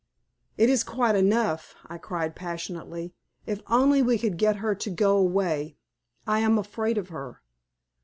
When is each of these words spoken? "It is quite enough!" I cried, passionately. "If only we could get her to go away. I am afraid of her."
"It 0.57 0.67
is 0.67 0.83
quite 0.83 1.15
enough!" 1.15 1.75
I 1.85 1.99
cried, 1.99 2.35
passionately. 2.35 3.13
"If 3.45 3.61
only 3.67 4.01
we 4.01 4.17
could 4.17 4.39
get 4.39 4.55
her 4.55 4.73
to 4.73 4.89
go 4.89 5.15
away. 5.15 5.77
I 6.25 6.39
am 6.39 6.57
afraid 6.57 6.97
of 6.97 7.09
her." 7.09 7.43